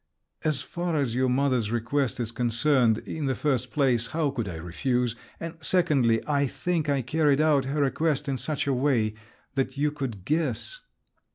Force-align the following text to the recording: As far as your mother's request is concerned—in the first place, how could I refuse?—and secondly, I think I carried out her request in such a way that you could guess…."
As 0.43 0.63
far 0.63 0.99
as 0.99 1.13
your 1.13 1.29
mother's 1.29 1.71
request 1.71 2.19
is 2.19 2.31
concerned—in 2.31 3.27
the 3.27 3.35
first 3.35 3.69
place, 3.69 4.07
how 4.07 4.31
could 4.31 4.49
I 4.49 4.55
refuse?—and 4.55 5.57
secondly, 5.61 6.23
I 6.27 6.47
think 6.47 6.89
I 6.89 7.03
carried 7.03 7.39
out 7.39 7.65
her 7.65 7.81
request 7.81 8.27
in 8.27 8.39
such 8.39 8.65
a 8.65 8.73
way 8.73 9.13
that 9.53 9.77
you 9.77 9.91
could 9.91 10.25
guess…." 10.25 10.79